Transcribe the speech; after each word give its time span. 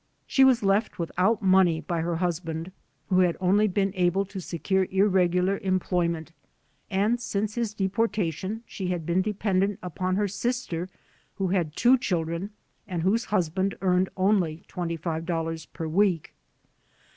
She 0.25 0.43
was 0.43 0.63
left 0.63 0.97
without 0.97 1.43
money 1.43 1.79
by 1.79 2.01
her 2.01 2.15
husband, 2.15 2.71
who 3.09 3.19
had 3.19 3.37
only 3.39 3.67
been 3.67 3.93
able 3.93 4.25
to 4.25 4.41
secure 4.41 4.85
irregular 4.89 5.59
employment 5.59 6.31
and 6.89 7.21
since 7.21 7.53
his 7.53 7.75
deportation 7.75 8.63
she 8.65 8.87
had 8.87 9.05
been 9.05 9.21
dependent 9.21 9.77
upon 9.83 10.15
her 10.15 10.27
sister 10.27 10.89
who 11.35 11.49
had 11.49 11.75
two 11.75 11.99
children 11.99 12.49
and 12.87 13.03
whose 13.03 13.25
husband 13.25 13.77
earned 13.81 14.09
only 14.17 14.63
$25 14.67 15.67
per 15.71 15.87
week. 15.87 16.33